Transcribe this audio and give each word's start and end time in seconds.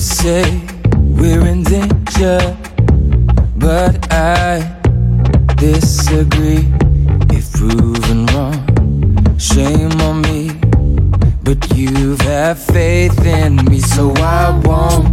say 0.00 0.62
we're 0.96 1.46
in 1.46 1.62
danger, 1.62 2.56
but 3.56 4.10
I 4.10 4.80
disagree. 5.56 6.66
If 7.30 7.52
proven 7.52 8.24
wrong, 8.26 9.38
shame 9.38 9.92
on 10.00 10.22
me. 10.22 10.52
But 11.42 11.76
you've 11.76 12.20
had 12.22 12.58
faith 12.58 13.26
in 13.26 13.56
me, 13.66 13.80
so 13.80 14.12
I 14.16 14.58
won't 14.64 15.08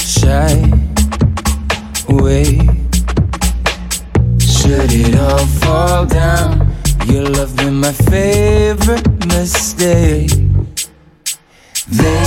shy 0.00 0.54
away. 2.08 2.58
Should 4.40 4.92
it 4.92 5.16
all 5.18 5.46
fall 5.62 6.06
down, 6.06 6.74
your 7.06 7.26
love 7.26 7.54
been 7.56 7.76
my 7.76 7.92
favorite 7.92 9.08
mistake. 9.26 10.30
They 11.88 12.24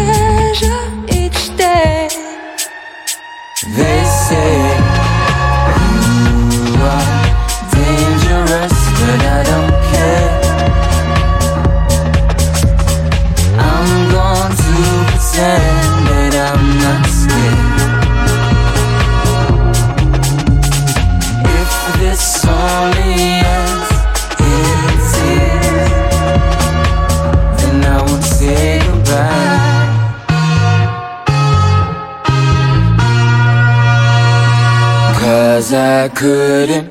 treasure 0.00 0.82
each 1.12 1.56
day. 1.56 2.29
I 36.00 36.08
couldn't 36.08 36.89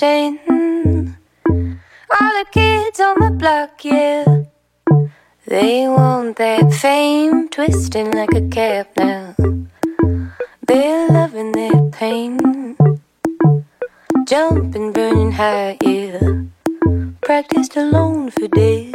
shame. 0.00 0.38
All 1.46 2.32
the 2.38 2.46
kids 2.52 3.00
on 3.00 3.16
the 3.20 3.30
block, 3.38 3.84
yeah. 3.84 4.24
They 5.46 5.86
want 5.88 6.36
that 6.38 6.72
fame, 6.72 7.50
twisting 7.50 8.10
like 8.12 8.32
a 8.32 8.48
cap 8.48 8.96
now. 8.96 9.34
They're 10.66 11.08
loving 11.08 11.52
their 11.52 11.78
pain. 11.90 12.38
Jumping, 14.26 14.92
burning 14.92 15.32
high, 15.32 15.76
yeah. 15.82 16.44
Practiced 17.20 17.76
alone 17.76 18.30
for 18.30 18.48
days. 18.48 18.94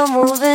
You're 0.00 0.24
moving 0.24 0.49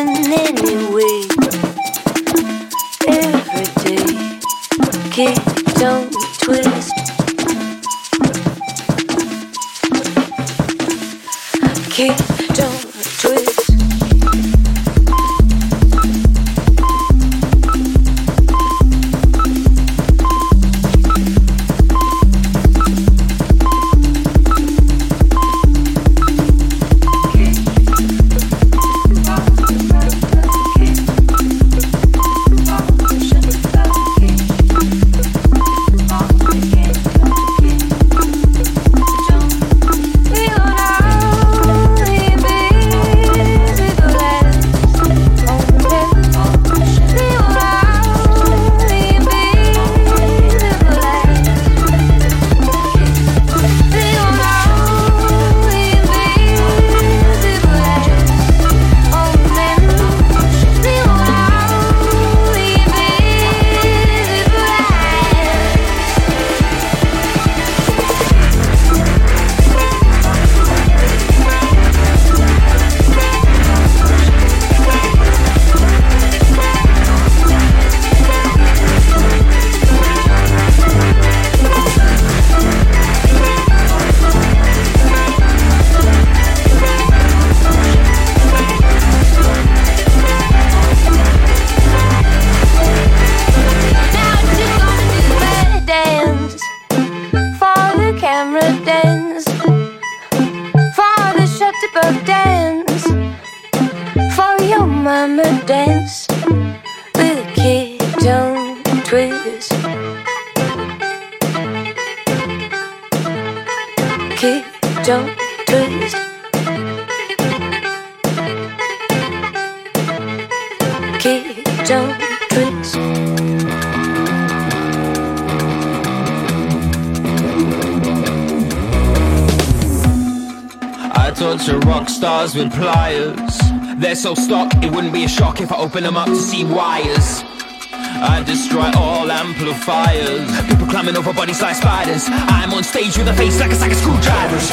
with 132.55 132.71
pliers. 132.73 133.59
They're 133.97 134.15
so 134.15 134.33
stuck, 134.33 134.71
it 134.83 134.91
wouldn't 134.91 135.13
be 135.13 135.25
a 135.25 135.27
shock 135.27 135.59
if 135.59 135.71
I 135.71 135.77
open 135.77 136.03
them 136.03 136.15
up 136.15 136.27
to 136.27 136.35
see 136.35 136.63
wires. 136.63 137.43
I 137.91 138.43
destroy 138.45 138.91
all 138.95 139.29
amplifiers. 139.29 140.47
People 140.67 140.87
climbing 140.87 141.17
over 141.17 141.33
bodies 141.33 141.61
like 141.61 141.75
spiders. 141.75 142.25
I'm 142.29 142.73
on 142.73 142.83
stage 142.83 143.17
with 143.17 143.27
a 143.27 143.33
face 143.33 143.59
like 143.59 143.71
a 143.71 143.75
sack 143.75 143.91
of 143.91 143.97
screwdrivers. 143.97 144.71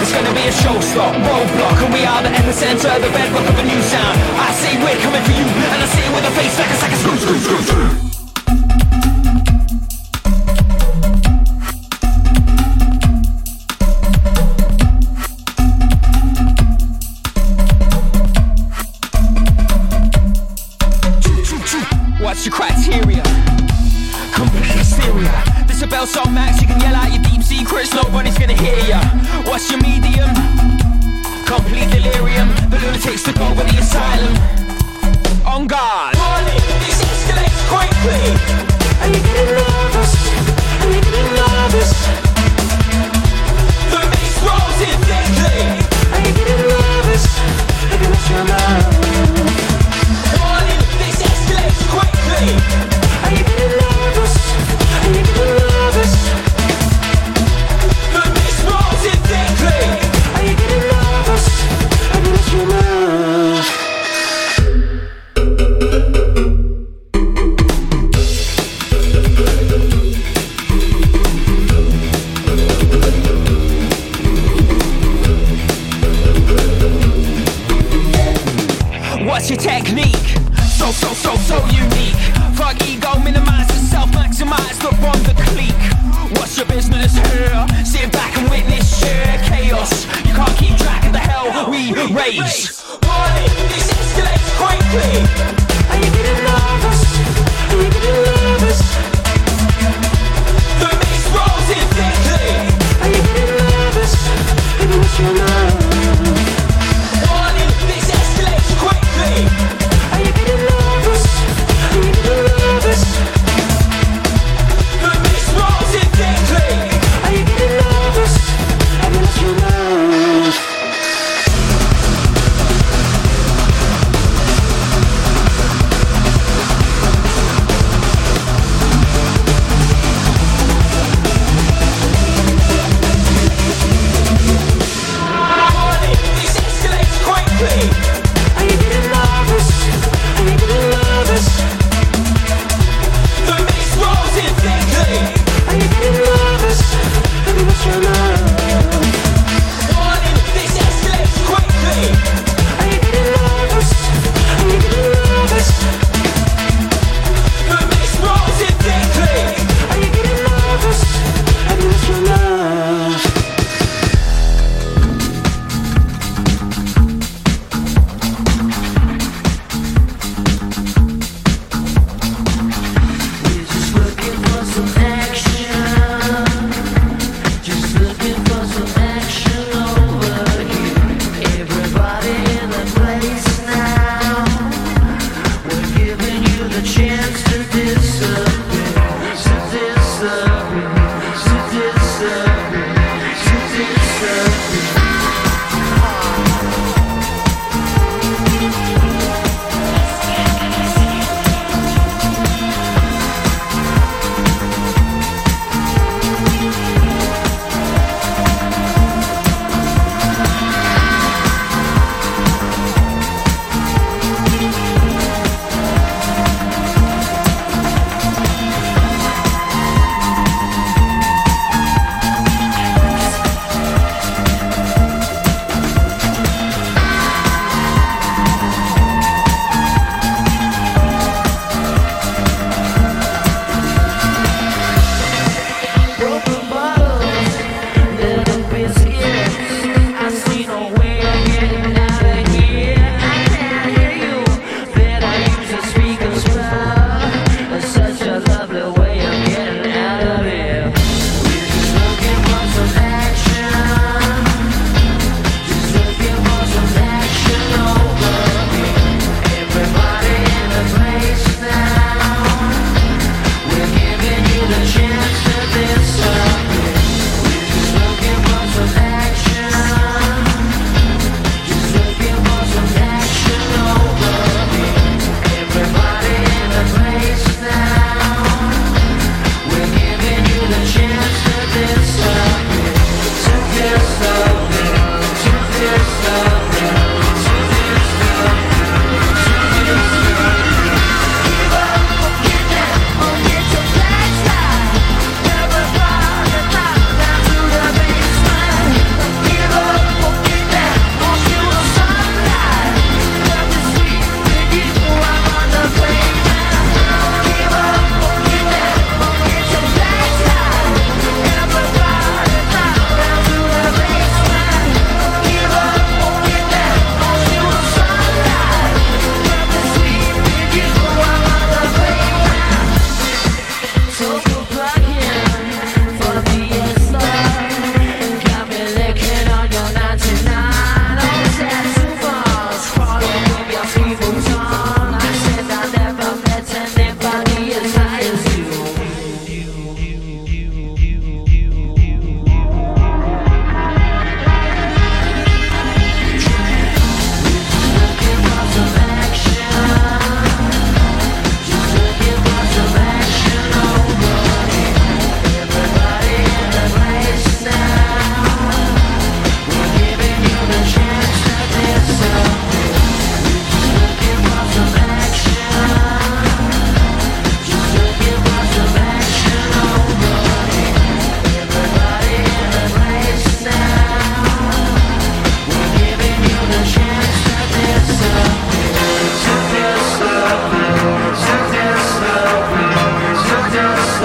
It's 0.00 0.12
gonna 0.12 0.32
be 0.32 0.44
a 0.48 0.54
showstop, 0.64 1.12
roadblock, 1.12 1.84
and 1.84 1.92
we 1.92 2.04
are 2.04 2.22
the 2.22 2.30
epicenter, 2.30 2.96
the 3.04 3.10
bedrock 3.12 3.48
of 3.48 3.58
a 3.58 3.64
new 3.64 3.82
sound. 3.82 4.16
I 4.40 4.52
say 4.56 4.72
we're 4.80 5.00
coming 5.04 5.22
for 5.24 5.32
you, 5.32 5.44
and 5.44 5.82
I 5.82 5.86
say 5.86 6.04
it 6.08 6.12
with 6.14 6.24
a 6.24 6.32
face 6.40 6.58
like 6.58 6.70
a 6.70 6.76
sack 6.80 6.92
of 6.92 6.98
screw. 7.66 8.05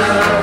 love. 0.02 0.41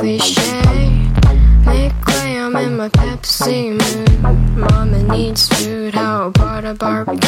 Cliche. 0.00 0.40
Make 1.64 2.06
way, 2.06 2.38
I'm 2.38 2.56
in 2.56 2.76
my 2.76 2.88
Pepsi 2.88 3.72
mood. 3.72 4.56
Mama 4.56 5.02
needs 5.04 5.48
food, 5.48 5.94
how 5.94 6.28
about 6.28 6.64
a 6.64 6.74
barbecue? 6.74 7.25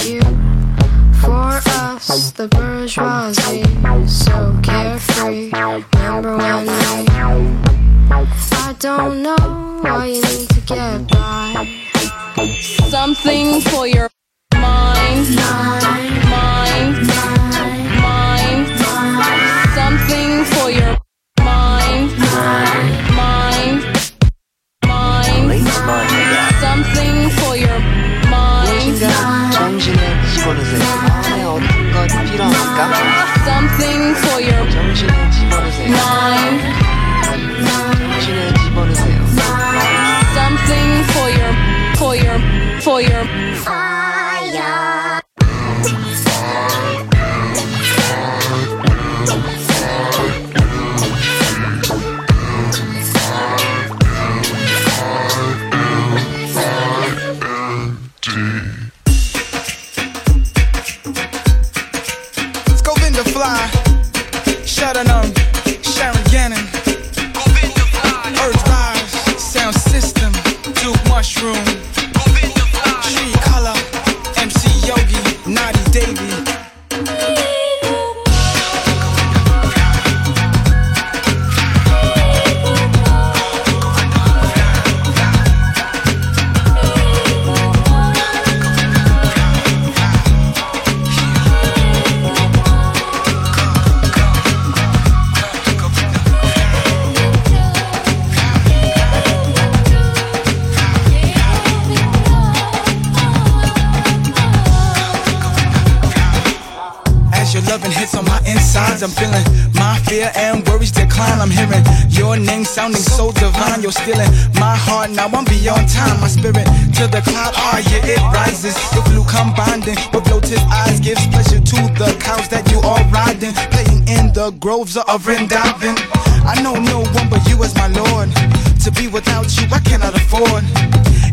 I'm 109.02 109.10
feeling 109.10 109.46
my 109.74 109.96
fear 110.10 110.32
and 110.34 110.66
worries 110.66 110.90
decline. 110.90 111.38
I'm 111.38 111.50
hearing 111.50 111.84
your 112.10 112.36
name 112.36 112.64
sounding 112.64 113.00
so 113.00 113.30
divine. 113.30 113.80
You're 113.80 113.94
stealing 113.94 114.26
my 114.58 114.74
heart, 114.74 115.10
now 115.10 115.28
I'm 115.30 115.44
beyond 115.44 115.88
time. 115.88 116.18
My 116.20 116.26
spirit 116.26 116.66
to 116.98 117.06
the 117.06 117.22
cloud, 117.22 117.54
ah, 117.54 117.78
yeah, 117.78 118.18
it 118.18 118.22
rises. 118.34 118.74
The 118.90 119.02
blue 119.06 119.22
combining 119.30 119.94
with 120.10 120.26
lotus 120.26 120.58
eyes 120.66 120.98
gives 120.98 121.22
pleasure 121.28 121.62
to 121.62 121.78
the 121.94 122.10
cows 122.18 122.48
that 122.48 122.66
you 122.72 122.82
are 122.82 122.98
riding. 123.14 123.54
Playing 123.70 124.02
in 124.10 124.34
the 124.34 124.50
groves 124.58 124.96
of 124.96 125.06
Vrindavan. 125.22 125.94
I 126.42 126.58
know 126.60 126.74
no 126.74 127.06
one 127.14 127.30
but 127.30 127.46
you 127.46 127.62
as 127.62 127.74
my 127.76 127.86
Lord. 127.86 128.34
To 128.82 128.90
be 128.90 129.06
without 129.06 129.46
you, 129.54 129.68
I 129.70 129.78
cannot 129.78 130.18
afford. 130.18 130.66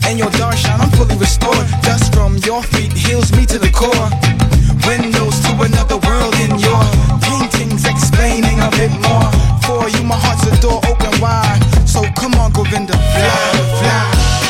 And 0.06 0.20
your 0.20 0.30
darshan, 0.38 0.78
I'm 0.78 0.92
fully 0.94 1.18
restored. 1.18 1.66
Dust 1.82 2.14
from 2.14 2.38
your 2.46 2.62
feet 2.62 2.94
heals 2.94 3.32
me 3.34 3.46
to 3.48 3.58
the 3.58 3.74
core. 3.74 4.45
Windows 4.88 5.40
to 5.42 5.52
another 5.62 5.98
world 5.98 6.36
in 6.46 6.60
your 6.60 6.84
paintings, 7.22 7.86
explaining 7.86 8.60
a 8.60 8.70
bit 8.72 8.92
more. 9.02 9.30
For 9.66 9.90
you, 9.90 10.04
my 10.04 10.18
heart's 10.18 10.46
a 10.46 10.62
door 10.62 10.80
open 10.86 11.20
wide. 11.20 11.62
So 11.88 12.04
come 12.16 12.36
on, 12.36 12.52
Govinda, 12.54 12.94
fly, 12.94 13.56
fly. 13.82 14.45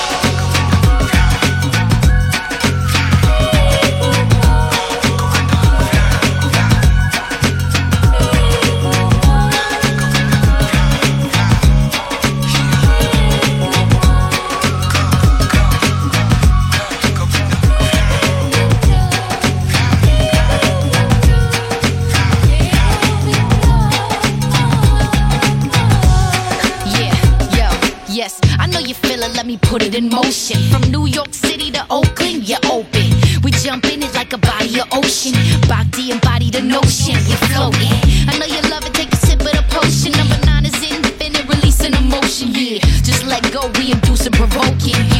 Me 29.55 29.69
put 29.69 29.81
it 29.81 29.95
in 29.95 30.09
motion. 30.09 30.57
From 30.69 30.81
New 30.91 31.05
York 31.05 31.33
City 31.33 31.71
to 31.71 31.85
Oakland, 31.89 32.47
you're 32.47 32.65
open. 32.71 33.07
We 33.43 33.51
jump 33.51 33.85
in 33.85 34.03
it 34.03 34.13
like 34.13 34.33
a 34.33 34.37
body 34.37 34.79
of 34.79 34.87
ocean. 34.91 35.33
Bhakti 35.67 36.11
embody 36.11 36.49
the 36.49 36.61
notion, 36.61 37.15
you're 37.29 37.43
floating. 37.49 37.95
I 38.27 38.37
know 38.39 38.45
you 38.45 38.61
love 38.69 38.85
it, 38.85 38.93
take 38.93 39.13
a 39.13 39.17
sip 39.17 39.39
of 39.39 39.51
the 39.51 39.63
potion. 39.69 40.11
Number 40.13 40.39
nine 40.45 40.65
is 40.65 40.75
infinite, 40.81 41.47
releasing 41.47 41.93
emotion, 41.93 42.49
yeah. 42.51 42.79
Just 43.03 43.25
let 43.25 43.43
go, 43.51 43.71
we 43.79 43.91
induce 43.91 44.25
and 44.25 44.35
provoking. 44.35 45.14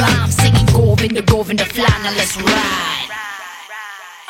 Sublime, 0.00 0.30
singing 0.30 0.66
Govinda, 0.66 1.22
Govinda, 1.22 1.64
fly. 1.64 1.86
Now 2.02 2.12
let's 2.16 2.36
ride. 2.36 3.08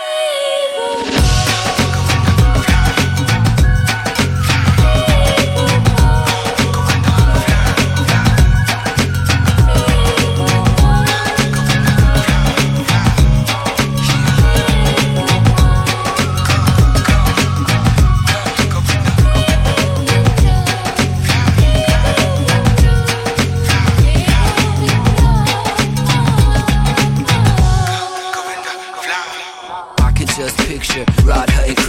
I 0.03 1.20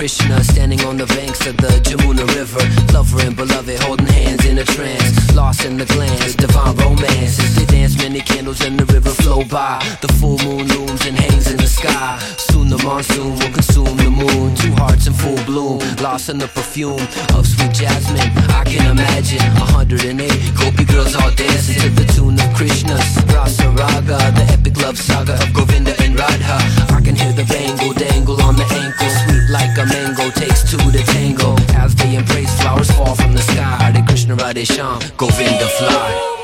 Krishna 0.01 0.43
standing 0.43 0.81
on 0.81 0.97
the 0.97 1.05
banks 1.05 1.45
of 1.45 1.55
the 1.57 1.69
Jamuna 1.85 2.25
River. 2.33 2.65
Lover 2.91 3.21
and 3.21 3.35
beloved 3.35 3.77
holding 3.83 4.07
hands 4.07 4.43
in 4.47 4.57
a 4.57 4.65
trance. 4.65 5.13
Lost 5.35 5.63
in 5.63 5.77
the 5.77 5.85
glance, 5.85 6.33
divine 6.33 6.75
romance. 6.77 7.37
As 7.37 7.53
they 7.55 7.65
dance, 7.65 7.95
many 7.99 8.19
candles 8.19 8.65
in 8.65 8.77
the 8.77 8.85
river 8.85 9.11
flow 9.11 9.43
by. 9.43 9.77
The 10.01 10.07
full 10.17 10.39
moon 10.39 10.65
looms 10.73 11.05
and 11.05 11.15
hangs 11.15 11.51
in 11.51 11.57
the 11.57 11.67
sky. 11.67 12.17
Soon 12.49 12.69
the 12.69 12.81
monsoon 12.81 13.37
will 13.37 13.53
consume 13.53 13.95
the 13.97 14.09
moon. 14.09 14.55
Two 14.55 14.73
hearts 14.81 15.05
in 15.05 15.13
full 15.13 15.37
bloom, 15.45 15.77
lost 16.01 16.29
in 16.29 16.39
the 16.39 16.47
perfume 16.47 17.05
of 17.37 17.45
sweet 17.45 17.71
jasmine. 17.71 18.25
I 18.57 18.65
can 18.65 18.89
imagine 18.89 19.45
108 19.69 20.17
Gopi 20.57 20.85
girls 20.85 21.13
all 21.13 21.29
dancing 21.29 21.77
to 21.77 21.89
the 21.93 22.09
tune 22.17 22.41
of 22.41 22.49
Krishna's 22.57 23.05
Rasa 23.29 23.69
Raga, 23.69 24.17
the 24.33 24.45
epic 24.49 24.81
love 24.81 24.97
saga 24.97 25.37
of 25.37 25.53
Govinda 25.53 25.93
and 26.01 26.17
Radha. 26.17 26.57
I 26.89 27.01
can 27.05 27.13
hear 27.13 27.33
the 27.33 27.45
bangle 27.45 27.93
dangle 27.93 28.41
on 28.41 28.55
the 28.55 28.65
ankle, 28.65 29.09
sweet 29.21 29.30
like 29.51 29.77
a 29.77 29.85
mango, 29.85 30.31
takes 30.31 30.63
two 30.69 30.77
to 30.77 31.03
tango. 31.11 31.55
As 31.75 31.93
they 31.95 32.15
embrace, 32.15 32.51
flowers 32.61 32.89
fall 32.91 33.15
from 33.15 33.33
the 33.33 33.41
sky. 33.41 33.91
Hare 33.91 34.03
Krishna, 34.07 34.35
Radhe 34.35 34.65
Shyam, 34.65 34.99
Govinda 35.17 35.67
fly. 35.77 36.40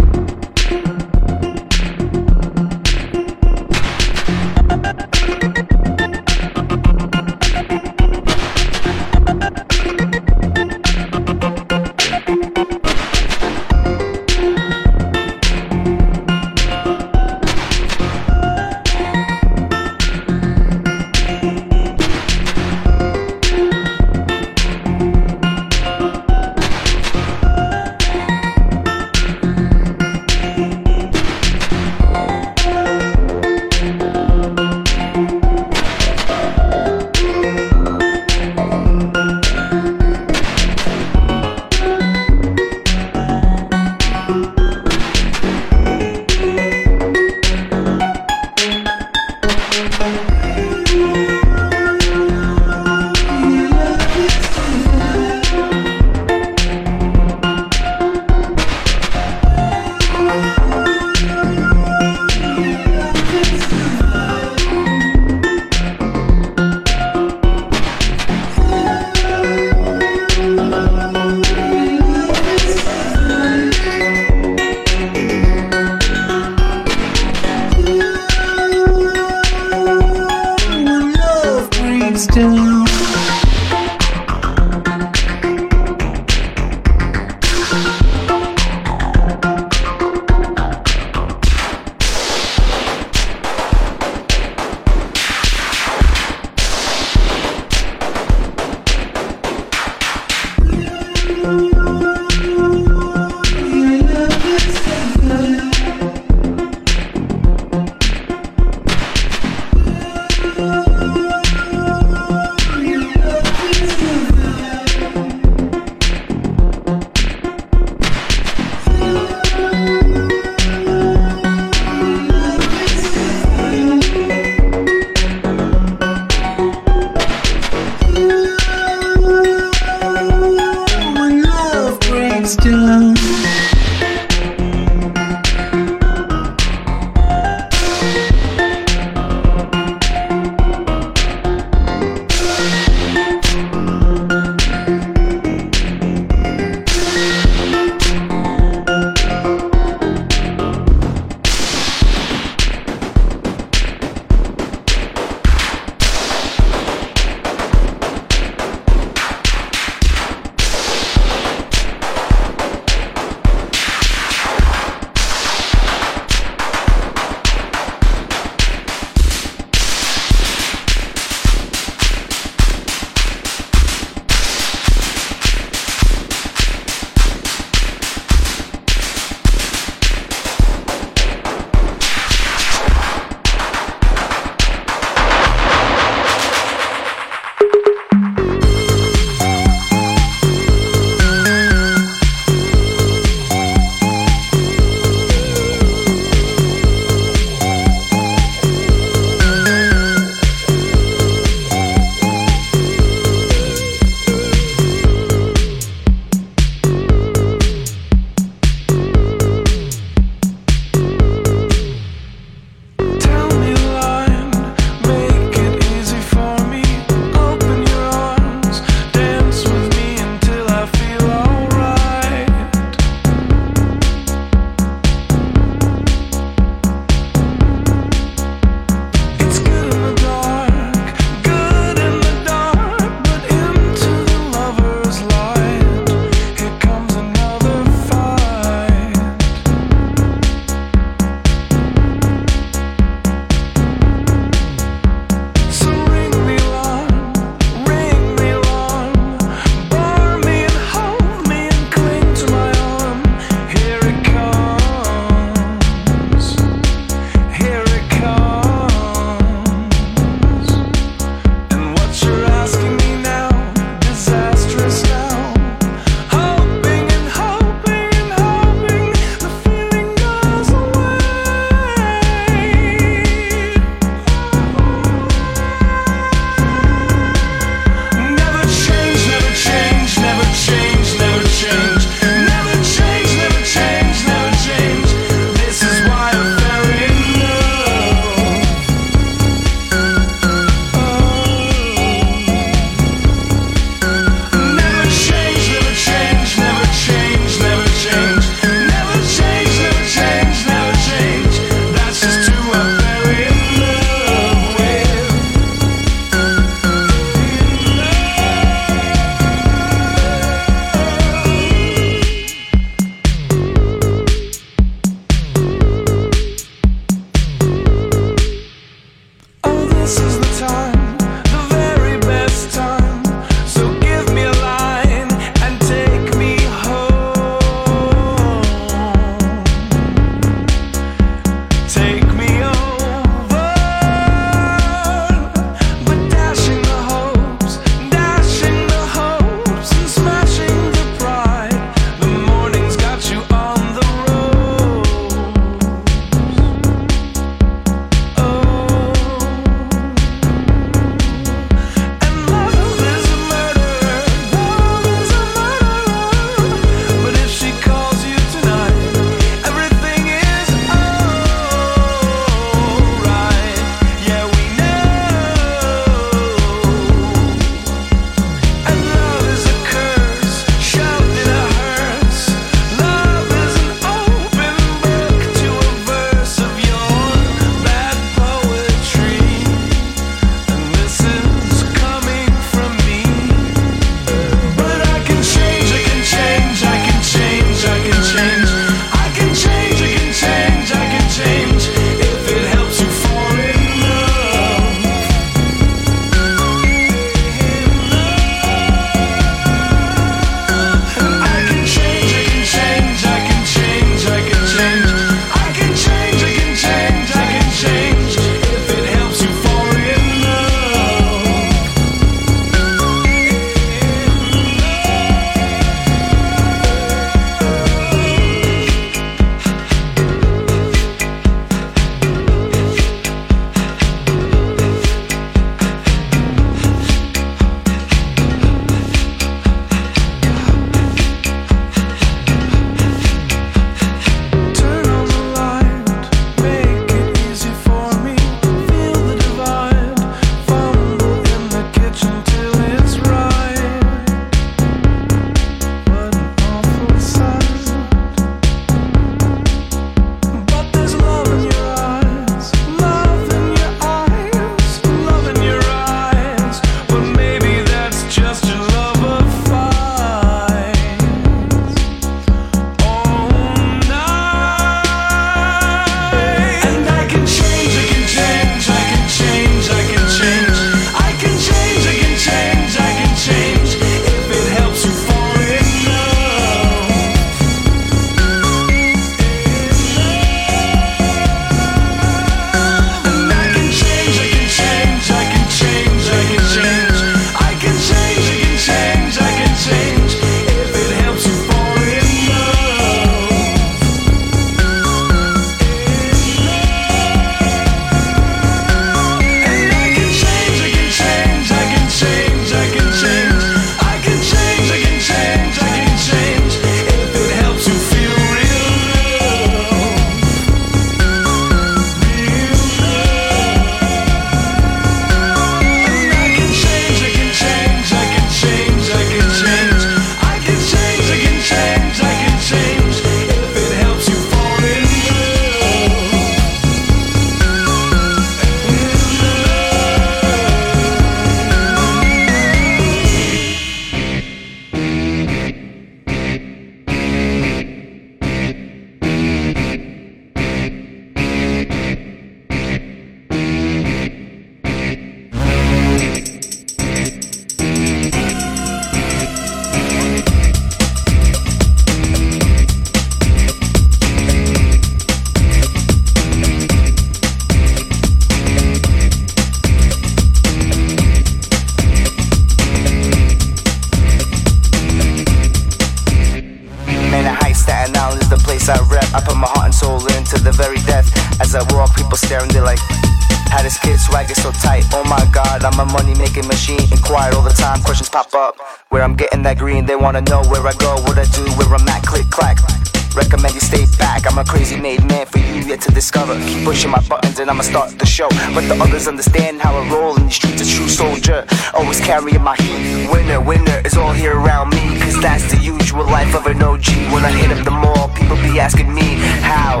My 587.12 587.20
buttons 587.28 587.58
and 587.60 587.68
I'ma 587.70 587.82
start 587.82 588.18
the 588.18 588.24
show. 588.24 588.48
But 588.74 588.88
the 588.88 588.96
others 588.96 589.28
understand 589.28 589.82
how 589.82 589.94
I 589.94 590.08
roll 590.08 590.34
in 590.36 590.46
the 590.46 590.50
streets. 590.50 590.80
A 590.80 590.86
true 590.88 591.08
soldier, 591.08 591.66
always 591.92 592.18
carrying 592.20 592.62
my 592.62 592.74
heat. 592.76 593.28
Winner, 593.30 593.60
winner 593.60 594.00
is 594.04 594.16
all 594.16 594.32
here 594.32 594.56
around 594.56 594.90
me. 594.96 595.20
Cause 595.20 595.38
that's 595.40 595.70
the 595.70 595.76
usual 595.76 596.24
life 596.24 596.54
of 596.54 596.66
an 596.66 596.82
OG. 596.82 597.06
When 597.32 597.44
I 597.44 597.52
hit 597.52 597.70
up 597.70 597.84
the 597.84 597.90
mall, 597.90 598.32
people 598.34 598.56
be 598.56 598.80
asking 598.80 599.12
me 599.12 599.36
how. 599.60 600.00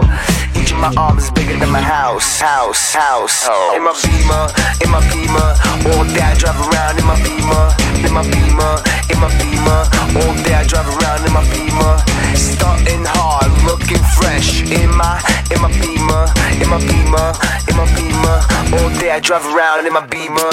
Each 0.56 0.72
of 0.72 0.78
my 0.78 0.92
arms 0.96 1.24
is 1.24 1.30
bigger 1.30 1.58
than 1.58 1.70
my 1.70 1.82
house. 1.82 2.40
House, 2.40 2.94
house. 2.94 3.44
In 3.76 3.84
my 3.84 3.92
beamer, 4.00 4.44
in 4.80 4.88
my 4.88 5.02
beamer. 5.12 5.48
All 5.92 6.04
day 6.16 6.24
I 6.24 6.34
drive 6.40 6.56
around 6.64 6.96
in 6.96 7.04
my 7.04 7.18
beamer. 7.20 7.64
In 8.08 8.12
my 8.16 8.24
beamer, 8.24 8.74
in 9.12 9.18
my 9.20 9.28
beamer. 9.36 9.80
All 10.16 10.34
day 10.48 10.56
I 10.56 10.64
drive 10.64 10.88
around 10.88 11.26
in 11.28 11.32
my 11.36 11.44
beamer. 11.52 11.94
Starting 12.38 13.04
hard, 13.04 13.52
looking 13.68 14.00
fresh. 14.16 14.64
In 14.64 14.88
my, 14.96 15.20
in 15.52 15.60
my 15.60 15.68
beamer, 15.76 16.24
my 16.72 16.80
beamer, 16.88 17.28
in 17.68 17.76
my 17.76 17.84
beamer. 17.92 18.38
All 18.80 18.88
day 18.96 19.12
I 19.12 19.20
drive 19.20 19.44
around 19.44 19.84
in 19.84 19.92
my 19.92 20.06
beamer. 20.08 20.48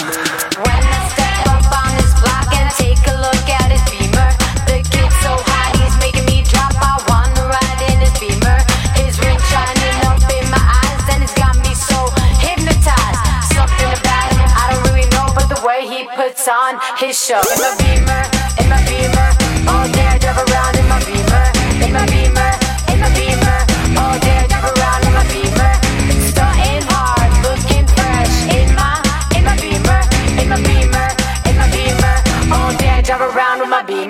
When 0.59 0.83
I 0.83 0.99
step 1.15 1.47
up 1.47 1.63
on 1.71 1.95
this 1.95 2.11
block 2.19 2.51
and 2.59 2.67
take 2.75 2.99
a 3.07 3.15
look 3.23 3.47
at 3.47 3.71
his 3.71 3.79
beamer, 3.87 4.27
the 4.67 4.83
kid's 4.83 5.15
so 5.23 5.31
hot 5.47 5.71
he's 5.79 5.95
making 6.03 6.27
me 6.27 6.43
drop. 6.43 6.75
I 6.75 6.99
wanna 7.07 7.47
ride 7.47 7.81
in 7.87 8.03
his 8.03 8.11
beamer. 8.19 8.59
His 8.99 9.15
ring 9.23 9.39
shining 9.47 9.95
up 10.11 10.19
in 10.27 10.43
my 10.51 10.59
eyes, 10.59 11.03
and 11.15 11.23
it's 11.23 11.31
got 11.39 11.55
me 11.63 11.71
so 11.71 12.11
hypnotized. 12.43 13.23
Something 13.55 13.87
about 13.87 14.27
him 14.35 14.43
I 14.43 14.75
don't 14.75 14.83
really 14.91 15.07
know, 15.15 15.31
but 15.31 15.47
the 15.47 15.63
way 15.63 15.87
he 15.87 16.03
puts 16.19 16.51
on 16.51 16.83
his 16.99 17.15
show. 17.15 17.39
In 17.39 17.63
my 17.63 17.71
beamer, 17.79 18.23
in 18.59 18.67
my 18.67 18.79
beamer, 18.83 19.38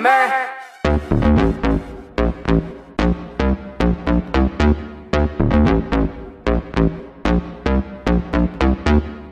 around 0.06 0.30
beamer. 0.30 0.48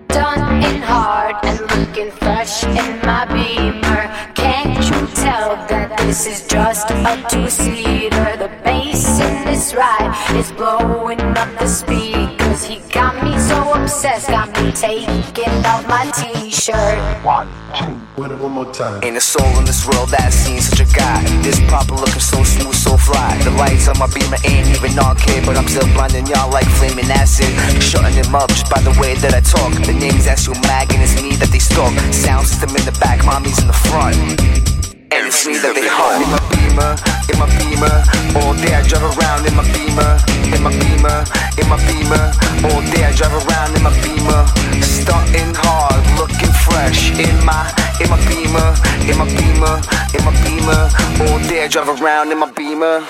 Done 0.08 0.62
in 0.64 0.82
hard 0.82 1.36
and 1.44 1.60
looking 1.60 2.10
fresh 2.10 2.64
in 2.64 3.00
my 3.02 3.24
beamer. 3.26 4.10
Can't 4.34 4.76
you 4.84 5.06
tell 5.14 5.56
that 5.68 5.96
this 5.98 6.26
is 6.26 6.46
just 6.46 6.90
a 6.90 7.24
two-seater? 7.30 8.36
The 8.36 8.50
bass 8.64 9.20
in 9.20 9.44
this 9.44 9.74
ride 9.74 10.14
is 10.36 10.52
blowing 10.52 11.20
up 11.20 11.58
the 11.58 11.66
speakers. 11.66 12.64
He 12.64 12.80
got 12.92 13.22
me 13.24 13.38
so 13.38 13.72
obsessed, 13.74 14.28
got 14.28 14.48
me 14.60 14.72
taking 14.72 15.64
off 15.64 15.86
my 15.88 16.10
t-shirt. 16.10 17.24
One, 17.24 17.48
two, 17.74 18.07
win 18.18 18.32
it 18.32 18.38
one 18.38 18.52
more 18.52 18.66
time. 18.72 19.02
Ain't 19.04 19.16
a 19.16 19.20
soul 19.20 19.46
in 19.58 19.64
this 19.64 19.86
world 19.86 20.08
that's 20.10 20.34
seen 20.34 20.60
such 20.60 20.80
a 20.80 20.92
guy. 20.92 21.22
This 21.42 21.60
proper 21.68 21.94
looking 21.94 22.20
so 22.20 22.42
smooth, 22.42 22.74
so 22.74 22.96
fly. 22.96 23.38
The 23.44 23.50
lights 23.52 23.86
on 23.86 23.98
my 23.98 24.08
beamer 24.08 24.38
ain't 24.44 24.66
even 24.74 24.98
on 24.98 25.16
but 25.46 25.56
I'm 25.56 25.68
still 25.68 25.86
blinding 25.94 26.26
y'all 26.26 26.50
like 26.50 26.66
flaming 26.78 27.10
acid. 27.10 27.48
Shutting 27.80 28.20
them 28.20 28.34
up 28.34 28.48
just 28.48 28.68
by 28.68 28.80
the 28.80 28.94
way 29.00 29.14
that 29.22 29.34
I 29.34 29.40
talk. 29.40 29.72
The 29.86 29.94
name's 29.94 30.26
Axel 30.26 30.54
Mag 30.66 30.92
and 30.92 31.02
it's 31.02 31.20
me 31.22 31.36
that 31.36 31.50
they 31.50 31.60
stalk. 31.60 31.94
Sound 32.12 32.46
system 32.46 32.70
in 32.70 32.84
the 32.84 32.96
back, 32.98 33.24
mommy's 33.24 33.60
in 33.60 33.68
the 33.68 33.78
front. 33.86 34.77
And 35.10 35.26
it's 35.26 35.46
me 35.46 35.56
that 35.56 35.72
they 35.72 35.88
hunt. 35.88 36.20
In 36.20 36.28
my 36.28 36.40
beamer, 36.52 36.92
in 37.32 37.36
my 37.40 37.48
beamer. 37.56 37.96
All 38.36 38.52
day 38.52 38.76
I 38.76 38.84
drive 38.84 39.08
around 39.16 39.48
in 39.48 39.56
my 39.56 39.64
beamer. 39.72 40.20
In 40.52 40.60
my 40.60 40.68
beamer, 40.68 41.24
in 41.56 41.64
my 41.64 41.80
beamer. 41.88 42.24
All 42.68 42.82
day 42.92 43.08
I 43.08 43.12
drive 43.16 43.32
around 43.32 43.72
in 43.72 43.82
my 43.82 43.94
beamer. 44.04 44.44
Starting 44.84 45.56
hard, 45.56 46.04
looking 46.20 46.52
fresh. 46.52 47.08
In 47.16 47.40
my, 47.40 47.72
in 48.04 48.12
my 48.12 48.20
beamer, 48.28 48.76
in 49.08 49.16
my 49.16 49.24
beamer, 49.32 49.80
in 50.12 50.22
my 50.28 50.34
beamer. 50.44 50.92
All 51.24 51.40
day 51.48 51.64
I 51.64 51.68
drive 51.68 51.88
around 51.88 52.30
in 52.30 52.38
my 52.38 52.50
beamer. 52.52 53.00